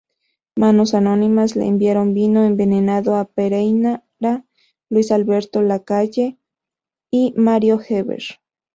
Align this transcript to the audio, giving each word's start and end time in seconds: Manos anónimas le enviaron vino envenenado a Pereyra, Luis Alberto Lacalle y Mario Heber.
Manos 0.55 0.95
anónimas 0.95 1.55
le 1.55 1.67
enviaron 1.67 2.15
vino 2.15 2.43
envenenado 2.43 3.15
a 3.17 3.25
Pereyra, 3.25 4.03
Luis 4.89 5.11
Alberto 5.11 5.61
Lacalle 5.61 6.39
y 7.11 7.35
Mario 7.37 7.79
Heber. 7.87 8.23